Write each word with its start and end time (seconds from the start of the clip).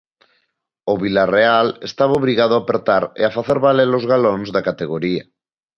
O 0.91 0.93
Vilarreal 1.03 1.67
estaba 1.89 2.17
obrigado 2.19 2.53
a 2.55 2.61
apertar 2.65 3.03
e 3.19 3.21
a 3.25 3.33
facer 3.37 3.57
valer 3.67 3.89
os 3.99 4.05
galóns 4.11 4.47
da 4.55 4.65
categoría. 4.69 5.23